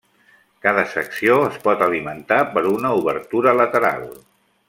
Cada 0.65 0.85
secció 0.93 1.35
es 1.49 1.59
pot 1.67 1.83
alimentar 1.89 2.41
per 2.57 2.65
una 2.71 2.95
obertura 3.03 3.55
lateral. 3.61 4.09